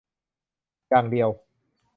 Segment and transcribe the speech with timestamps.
[0.89, 1.29] อย่างเดียว